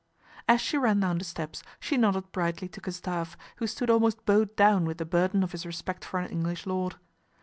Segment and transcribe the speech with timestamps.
[0.47, 4.55] As she ran down the steps she nodded brightly to Gustave, who stood almost bowed
[4.55, 6.95] down with the burden of his respect for an English lord.